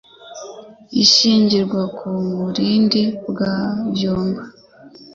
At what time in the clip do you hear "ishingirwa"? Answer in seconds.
1.03-1.81